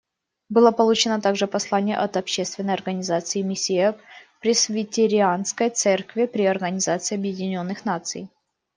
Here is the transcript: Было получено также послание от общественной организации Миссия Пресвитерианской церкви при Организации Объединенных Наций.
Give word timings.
Было 0.49 0.71
получено 0.71 1.21
также 1.21 1.45
послание 1.45 1.95
от 1.95 2.17
общественной 2.17 2.73
организации 2.73 3.43
Миссия 3.43 3.95
Пресвитерианской 4.39 5.69
церкви 5.69 6.25
при 6.25 6.41
Организации 6.45 7.13
Объединенных 7.13 7.85
Наций. 7.85 8.27